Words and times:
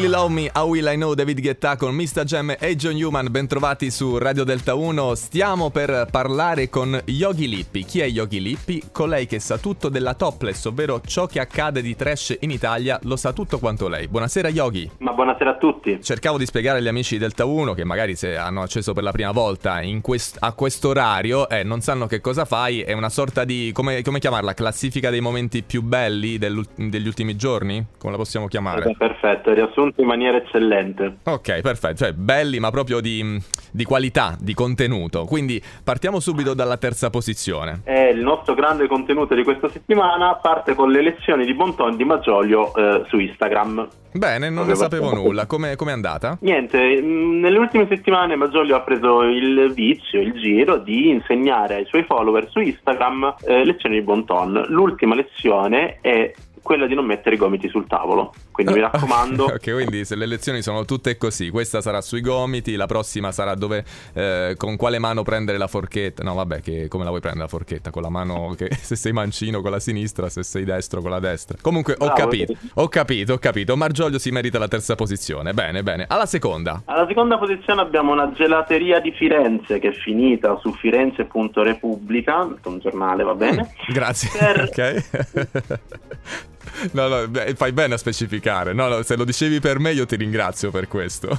Really 0.00 0.16
Love 0.16 0.32
Me, 0.32 0.50
How 0.54 0.66
Will 0.66 0.90
I 0.90 0.94
Know, 0.94 1.12
David 1.12 1.42
Guetta 1.42 1.76
con 1.76 1.94
Mr. 1.94 2.24
Gem 2.24 2.56
e 2.58 2.74
John 2.74 2.94
Newman, 2.94 3.30
bentrovati 3.30 3.90
su 3.90 4.16
Radio 4.16 4.44
Delta 4.44 4.74
1. 4.74 5.14
Stiamo 5.14 5.68
per 5.68 6.06
parlare 6.10 6.70
con 6.70 6.98
Yogi 7.04 7.46
Lippi. 7.46 7.84
Chi 7.84 8.00
è 8.00 8.06
Yogi 8.06 8.40
Lippi? 8.40 8.82
Colei 8.92 9.26
che 9.26 9.40
sa 9.40 9.58
tutto 9.58 9.90
della 9.90 10.14
topless, 10.14 10.64
ovvero 10.64 11.02
ciò 11.02 11.26
che 11.26 11.38
accade 11.38 11.82
di 11.82 11.94
trash 11.94 12.34
in 12.40 12.50
Italia, 12.50 12.98
lo 13.02 13.16
sa 13.16 13.34
tutto 13.34 13.58
quanto 13.58 13.88
lei. 13.88 14.08
Buonasera 14.08 14.48
Yogi. 14.48 14.90
Ma 15.00 15.12
buonasera 15.12 15.50
a 15.50 15.56
tutti. 15.56 16.02
Cercavo 16.02 16.38
di 16.38 16.46
spiegare 16.46 16.78
agli 16.78 16.88
amici 16.88 17.16
di 17.16 17.20
Delta 17.20 17.44
1 17.44 17.74
che 17.74 17.84
magari 17.84 18.16
se 18.16 18.38
hanno 18.38 18.62
acceso 18.62 18.94
per 18.94 19.02
la 19.02 19.12
prima 19.12 19.32
volta 19.32 19.80
quest- 20.00 20.38
a 20.40 20.54
questo 20.54 20.88
orario 20.88 21.46
e 21.46 21.58
eh, 21.58 21.62
non 21.62 21.82
sanno 21.82 22.06
che 22.06 22.22
cosa 22.22 22.46
fai, 22.46 22.80
è 22.80 22.94
una 22.94 23.10
sorta 23.10 23.44
di, 23.44 23.70
come, 23.74 24.00
come 24.00 24.18
chiamarla, 24.18 24.54
classifica 24.54 25.10
dei 25.10 25.20
momenti 25.20 25.62
più 25.62 25.82
belli 25.82 26.38
degli 26.38 27.06
ultimi 27.06 27.36
giorni? 27.36 27.84
Come 27.98 28.12
la 28.12 28.18
possiamo 28.18 28.46
chiamare? 28.46 28.94
Perfetto, 28.96 29.52
riassunto 29.52 29.88
in 29.96 30.06
maniera 30.06 30.36
eccellente. 30.36 31.18
Ok, 31.24 31.60
perfetto, 31.60 31.96
cioè 31.96 32.12
belli 32.12 32.58
ma 32.58 32.70
proprio 32.70 33.00
di, 33.00 33.40
di 33.70 33.84
qualità, 33.84 34.36
di 34.38 34.54
contenuto. 34.54 35.24
Quindi 35.24 35.62
partiamo 35.82 36.20
subito 36.20 36.54
dalla 36.54 36.76
terza 36.76 37.10
posizione. 37.10 37.80
È 37.84 38.10
il 38.12 38.20
nostro 38.20 38.54
grande 38.54 38.86
contenuto 38.86 39.34
di 39.34 39.44
questa 39.44 39.68
settimana 39.68 40.34
parte 40.34 40.74
con 40.74 40.90
le 40.90 41.02
lezioni 41.02 41.44
di 41.44 41.54
Bonton 41.54 41.96
di 41.96 42.04
Maggiolio 42.04 42.74
eh, 42.74 43.04
su 43.08 43.18
Instagram. 43.18 43.88
Bene, 44.12 44.50
non 44.50 44.66
ne 44.66 44.74
sapevo 44.74 45.14
nulla. 45.14 45.46
Come 45.46 45.76
è 45.76 45.90
andata? 45.90 46.36
Niente, 46.40 47.00
mm, 47.00 47.40
nelle 47.40 47.58
ultime 47.58 47.86
settimane 47.88 48.34
Maggiolio 48.34 48.74
ha 48.74 48.80
preso 48.80 49.22
il 49.22 49.72
vizio, 49.72 50.20
il 50.20 50.32
giro 50.32 50.78
di 50.78 51.08
insegnare 51.08 51.76
ai 51.76 51.84
suoi 51.86 52.02
follower 52.04 52.48
su 52.50 52.58
Instagram 52.58 53.36
eh, 53.44 53.64
lezioni 53.64 53.96
di 53.96 54.02
Bonton. 54.02 54.64
L'ultima 54.68 55.14
lezione 55.14 55.98
è 56.00 56.32
quella 56.62 56.86
di 56.86 56.94
non 56.94 57.04
mettere 57.04 57.36
i 57.36 57.38
gomiti 57.38 57.68
sul 57.68 57.86
tavolo. 57.86 58.34
Quindi 58.62 58.72
mi 58.74 58.80
raccomando. 58.90 59.44
ok, 59.44 59.72
quindi 59.72 60.04
se 60.04 60.16
le 60.16 60.26
lezioni 60.26 60.62
sono 60.62 60.84
tutte 60.84 61.16
così, 61.16 61.50
questa 61.50 61.80
sarà 61.80 62.00
sui 62.00 62.20
gomiti, 62.20 62.76
la 62.76 62.86
prossima 62.86 63.32
sarà 63.32 63.54
dove 63.54 63.84
eh, 64.12 64.54
con 64.56 64.76
quale 64.76 64.98
mano 64.98 65.22
prendere 65.22 65.58
la 65.58 65.66
forchetta. 65.66 66.22
No, 66.22 66.34
vabbè, 66.34 66.60
che 66.60 66.88
come 66.88 67.04
la 67.04 67.10
vuoi 67.10 67.20
prendere 67.20 67.44
la 67.44 67.50
forchetta? 67.50 67.90
Con 67.90 68.02
la 68.02 68.10
mano 68.10 68.54
che 68.56 68.68
se 68.80 68.96
sei 68.96 69.12
mancino 69.12 69.60
con 69.60 69.70
la 69.70 69.80
sinistra, 69.80 70.28
se 70.28 70.42
sei 70.42 70.64
destro 70.64 71.00
con 71.00 71.10
la 71.10 71.20
destra. 71.20 71.56
Comunque 71.60 71.94
ho 71.94 72.06
Bravo, 72.06 72.14
capito, 72.14 72.54
ho 72.74 72.88
capito, 72.88 73.32
ho 73.34 73.38
capito. 73.38 73.76
Margiolio 73.76 74.18
si 74.18 74.30
merita 74.30 74.58
la 74.58 74.68
terza 74.68 74.94
posizione. 74.94 75.52
Bene, 75.52 75.82
bene. 75.82 76.06
Alla 76.08 76.26
seconda. 76.26 76.82
Alla 76.84 77.06
seconda 77.06 77.38
posizione 77.38 77.80
abbiamo 77.80 78.12
una 78.12 78.32
gelateria 78.32 79.00
di 79.00 79.12
Firenze 79.12 79.78
che 79.78 79.88
è 79.88 79.92
finita 79.92 80.58
su 80.60 80.72
Firenze.repubblica, 80.74 82.48
un 82.64 82.78
giornale, 82.78 83.22
va 83.22 83.34
bene? 83.34 83.62
Mm, 83.62 83.92
grazie. 83.92 84.30
Per... 84.38 84.68
Ok. 84.70 86.58
No, 86.92 87.08
no, 87.08 87.28
beh, 87.28 87.54
fai 87.54 87.72
bene 87.72 87.94
a 87.94 87.98
specificare. 87.98 88.72
No, 88.72 88.88
no, 88.88 89.02
se 89.02 89.16
lo 89.16 89.24
dicevi 89.24 89.60
per 89.60 89.78
me 89.78 89.92
io 89.92 90.06
ti 90.06 90.16
ringrazio 90.16 90.70
per 90.70 90.88
questo. 90.88 91.28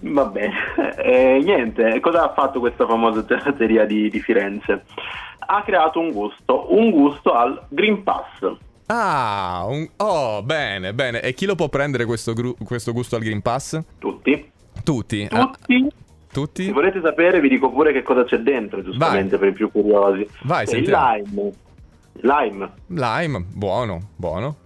Va 0.00 0.24
bene. 0.26 0.54
Eh, 0.96 1.40
niente, 1.42 2.00
cosa 2.00 2.24
ha 2.24 2.32
fatto 2.32 2.60
questa 2.60 2.86
famosa 2.86 3.24
gelateria 3.24 3.84
di, 3.84 4.10
di 4.10 4.20
Firenze? 4.20 4.84
Ha 5.38 5.62
creato 5.62 6.00
un 6.00 6.12
gusto, 6.12 6.74
un 6.74 6.90
gusto 6.90 7.32
al 7.32 7.64
Green 7.68 8.02
Pass. 8.02 8.56
Ah, 8.86 9.64
un... 9.68 9.88
oh, 9.96 10.42
bene, 10.42 10.94
bene. 10.94 11.20
E 11.20 11.34
chi 11.34 11.46
lo 11.46 11.54
può 11.54 11.68
prendere 11.68 12.04
questo, 12.04 12.32
gru... 12.32 12.54
questo 12.64 12.92
gusto 12.92 13.16
al 13.16 13.22
Green 13.22 13.42
Pass? 13.42 13.80
Tutti. 13.98 14.50
Tutti? 14.82 15.28
Tutti. 15.28 15.28
Ah. 15.30 15.50
Tutti? 16.30 16.64
Se 16.64 16.72
volete 16.72 17.00
sapere 17.02 17.40
vi 17.40 17.48
dico 17.48 17.70
pure 17.70 17.92
che 17.92 18.02
cosa 18.02 18.24
c'è 18.24 18.38
dentro, 18.38 18.82
giustamente 18.82 19.30
Vai. 19.30 19.38
per 19.38 19.48
i 19.48 19.52
più 19.52 19.70
curiosi. 19.70 20.28
Vai, 20.42 20.66
il 20.70 20.82
lime, 20.82 21.52
Lime. 22.20 22.72
Lime, 22.86 23.44
buono, 23.52 24.10
buono. 24.16 24.56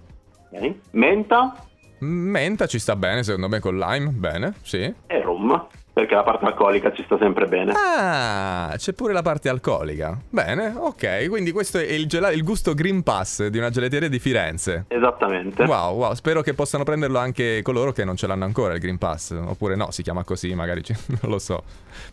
Ok. 0.50 0.74
Menta. 0.92 1.54
Menta 1.98 2.66
ci 2.66 2.78
sta 2.78 2.96
bene, 2.96 3.22
secondo 3.22 3.48
me, 3.48 3.60
con 3.60 3.78
lime, 3.78 4.08
bene, 4.10 4.54
sì. 4.62 4.92
E 5.06 5.22
rum 5.22 5.68
perché 5.92 6.14
la 6.14 6.22
parte 6.22 6.46
alcolica 6.46 6.92
ci 6.92 7.02
sta 7.04 7.18
sempre 7.18 7.46
bene. 7.46 7.72
Ah, 7.74 8.74
c'è 8.76 8.92
pure 8.94 9.12
la 9.12 9.22
parte 9.22 9.48
alcolica. 9.48 10.18
Bene, 10.30 10.74
ok, 10.76 11.28
quindi 11.28 11.52
questo 11.52 11.78
è 11.78 11.82
il, 11.82 12.06
gel- 12.06 12.32
il 12.34 12.42
gusto 12.42 12.72
Green 12.72 13.02
Pass 13.02 13.46
di 13.46 13.58
una 13.58 13.68
gelateria 13.68 14.08
di 14.08 14.18
Firenze. 14.18 14.86
Esattamente. 14.88 15.64
Wow, 15.64 15.96
wow, 15.96 16.14
spero 16.14 16.40
che 16.40 16.54
possano 16.54 16.84
prenderlo 16.84 17.18
anche 17.18 17.60
coloro 17.62 17.92
che 17.92 18.04
non 18.04 18.16
ce 18.16 18.26
l'hanno 18.26 18.44
ancora 18.44 18.72
il 18.72 18.80
Green 18.80 18.96
Pass, 18.96 19.32
oppure 19.32 19.76
no, 19.76 19.90
si 19.90 20.02
chiama 20.02 20.24
così, 20.24 20.54
magari 20.54 20.82
ci... 20.82 20.94
non 21.20 21.30
lo 21.30 21.38
so. 21.38 21.62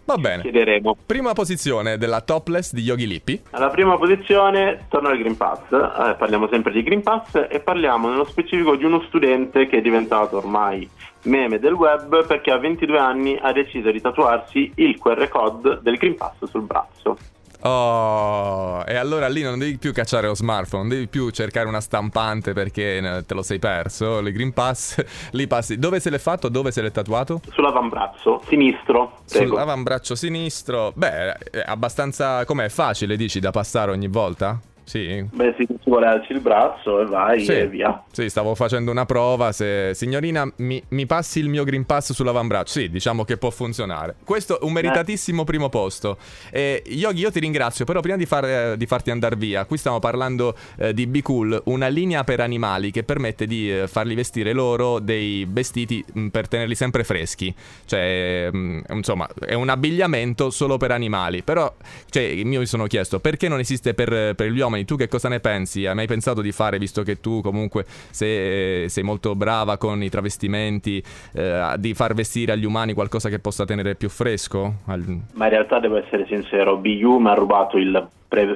Va 0.03 0.17
bene. 0.17 0.41
Chiederemo. 0.41 0.97
Prima 1.05 1.31
posizione 1.31 1.97
della 1.97 2.19
topless 2.19 2.73
di 2.73 2.81
Yogi 2.81 3.07
Lippi. 3.07 3.41
Alla 3.51 3.69
prima 3.69 3.97
posizione 3.97 4.85
torno 4.89 5.07
al 5.07 5.17
Green 5.17 5.37
Pass, 5.37 5.71
eh, 5.71 6.15
parliamo 6.17 6.49
sempre 6.49 6.73
di 6.73 6.83
Green 6.83 7.01
Pass 7.01 7.47
e 7.49 7.61
parliamo 7.61 8.09
nello 8.09 8.25
specifico 8.25 8.75
di 8.75 8.83
uno 8.83 9.01
studente 9.07 9.67
che 9.67 9.77
è 9.77 9.81
diventato 9.81 10.35
ormai 10.35 10.89
meme 11.23 11.59
del 11.59 11.73
web 11.73 12.25
perché 12.25 12.51
a 12.51 12.57
22 12.57 12.97
anni 12.97 13.37
ha 13.41 13.51
deciso 13.51 13.91
di 13.91 14.01
tatuarsi 14.01 14.71
il 14.75 14.97
QR 14.97 15.27
code 15.27 15.79
del 15.81 15.97
Green 15.97 16.15
Pass 16.15 16.43
sul 16.45 16.61
braccio. 16.61 17.17
Oh, 17.61 18.83
e 18.87 18.95
allora 18.95 19.27
lì 19.27 19.41
non 19.41 19.59
devi 19.59 19.77
più 19.77 19.91
cacciare 19.91 20.27
lo 20.27 20.35
smartphone, 20.35 20.83
non 20.83 20.91
devi 20.91 21.07
più 21.07 21.29
cercare 21.29 21.67
una 21.67 21.81
stampante 21.81 22.53
perché 22.53 22.97
eh, 22.97 23.25
te 23.25 23.33
lo 23.33 23.41
sei 23.41 23.59
perso. 23.59 24.19
Il 24.19 24.31
Green 24.31 24.53
Pass 24.53 25.03
lì 25.31 25.45
passi. 25.45 25.77
Dove 25.77 25.99
se 25.99 26.09
l'è 26.09 26.19
fatto? 26.19 26.47
Dove 26.47 26.71
se 26.71 26.81
l'è 26.81 26.91
tatuato? 26.91 27.41
Sull'avambraccio 27.51 28.41
sinistro. 28.47 29.19
Prego. 29.27 29.47
Sull'avambraccio 29.47 30.15
sinistro. 30.15 30.93
Beh, 30.95 31.33
è 31.33 31.63
abbastanza. 31.65 32.45
Com'è 32.45 32.69
facile, 32.69 33.17
dici, 33.17 33.41
da 33.41 33.51
passare 33.51 33.91
ogni 33.91 34.07
volta? 34.07 34.57
Sì. 34.89 35.23
Beh, 35.31 35.53
sì, 35.55 35.67
ci 35.67 35.87
vuole 35.87 36.07
alzi 36.07 36.31
il 36.31 36.39
braccio 36.39 36.99
e 36.99 37.05
vai 37.05 37.43
sì. 37.43 37.51
e 37.51 37.67
via. 37.67 38.03
Sì, 38.11 38.27
stavo 38.27 38.55
facendo 38.55 38.89
una 38.89 39.05
prova. 39.05 39.51
Se... 39.51 39.91
Signorina, 39.93 40.51
mi, 40.57 40.81
mi, 40.89 41.05
passi 41.05 41.37
il 41.37 41.47
mio 41.47 41.63
Green 41.63 41.85
Pass 41.85 42.11
sull'avambraccio? 42.11 42.71
Sì, 42.71 42.89
diciamo 42.89 43.23
che 43.23 43.37
può 43.37 43.51
funzionare. 43.51 44.15
Questo 44.23 44.59
è 44.59 44.63
un 44.63 44.71
meritatissimo 44.71 45.43
eh. 45.43 45.45
primo 45.45 45.69
posto. 45.69 46.17
Eh, 46.49 46.81
Yogi, 46.87 47.21
io 47.21 47.29
ti 47.29 47.39
ringrazio, 47.39 47.85
però 47.85 47.99
prima 47.99 48.17
di, 48.17 48.25
far, 48.25 48.77
di 48.77 48.87
farti 48.87 49.11
andare 49.11 49.35
via, 49.35 49.63
qui 49.65 49.77
stiamo 49.77 49.99
parlando 49.99 50.55
eh, 50.79 50.91
di 50.91 51.05
Be 51.05 51.21
Cool, 51.21 51.61
una 51.65 51.87
linea 51.87 52.23
per 52.23 52.39
animali 52.39 52.89
che 52.89 53.03
permette 53.03 53.45
di 53.45 53.71
eh, 53.71 53.87
farli 53.87 54.15
vestire 54.15 54.53
loro 54.53 54.97
dei 54.97 55.45
vestiti 55.47 56.03
mh, 56.03 56.19
mm, 56.19 56.27
per 56.29 56.47
tenerli 56.47 56.73
sempre 56.73 57.03
freschi. 57.03 57.53
Cioè, 57.85 58.49
mh, 58.51 58.57
mm, 58.57 58.79
insomma, 58.93 59.27
è 59.45 59.53
un 59.53 59.69
abbigliamento 59.69 60.49
solo 60.49 60.77
per 60.77 60.89
animali. 60.89 61.43
Però, 61.43 61.71
cioè, 62.09 62.23
io 62.23 62.59
mi 62.59 62.65
sono 62.65 62.87
chiesto 62.87 63.19
perché 63.19 63.47
non 63.47 63.59
esiste 63.59 63.93
per, 63.93 64.33
per 64.33 64.49
gli 64.49 64.59
uomini 64.59 64.77
Giovanni, 64.79 64.85
tu 64.85 64.95
che 64.95 65.07
cosa 65.07 65.29
ne 65.29 65.39
pensi? 65.39 65.85
Hai 65.85 65.95
mai 65.95 66.07
pensato 66.07 66.41
di 66.41 66.51
fare, 66.51 66.77
visto 66.77 67.03
che 67.03 67.19
tu 67.19 67.41
comunque 67.41 67.85
sei, 67.87 68.89
sei 68.89 69.03
molto 69.03 69.35
brava 69.35 69.77
con 69.77 70.01
i 70.03 70.09
travestimenti, 70.09 71.03
eh, 71.33 71.73
di 71.77 71.93
far 71.93 72.13
vestire 72.13 72.53
agli 72.53 72.65
umani 72.65 72.93
qualcosa 72.93 73.29
che 73.29 73.39
possa 73.39 73.65
tenere 73.65 73.95
più 73.95 74.09
fresco? 74.09 74.75
Ma 74.85 75.45
in 75.45 75.49
realtà 75.49 75.79
devo 75.79 75.97
essere 75.97 76.25
sincero, 76.27 76.77
BU 76.77 77.17
mi 77.17 77.29
ha 77.29 77.33
rubato 77.33 77.77
il 77.77 78.07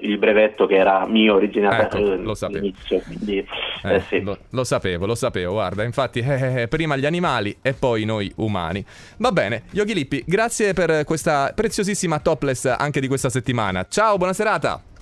il 0.01 0.19
brevetto 0.19 0.67
che 0.67 0.75
era 0.75 1.07
mio 1.07 1.33
originariamente 1.33 1.97
ecco, 1.97 2.22
lo 2.22 2.35
sapevo. 2.35 2.69
Quindi, 3.07 3.39
eh, 3.39 3.95
eh, 3.95 4.00
sì. 4.01 4.22
lo, 4.22 4.38
lo, 4.51 4.63
sapevo, 4.63 5.07
lo 5.07 5.16
sapevo. 5.16 5.53
Guarda, 5.53 5.81
infatti, 5.81 6.19
eh, 6.19 6.31
eh, 6.31 6.62
eh, 6.62 6.67
prima 6.67 6.95
gli 6.95 7.07
animali 7.07 7.57
e 7.59 7.73
poi 7.73 8.06
noi 8.06 8.31
umani. 8.35 8.85
Va 9.17 9.31
bene, 9.31 9.63
Yogi 9.72 9.95
Lippi, 9.95 10.23
grazie 10.28 10.73
per 10.73 11.03
questa 11.06 11.53
preziosissima 11.56 12.19
topless 12.19 12.66
anche 12.66 13.00
di 13.00 13.07
questa 13.07 13.29
settimana. 13.29 13.88
Ciao, 13.89 14.17
buona 14.17 14.33
serata. 14.33 14.92